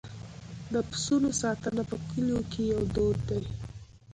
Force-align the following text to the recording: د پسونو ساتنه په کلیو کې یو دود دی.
د 0.73 0.75
پسونو 0.89 1.29
ساتنه 1.41 1.81
په 1.89 1.95
کلیو 2.09 2.39
کې 2.51 2.61
یو 2.73 2.81
دود 2.95 3.17
دی. 3.29 3.43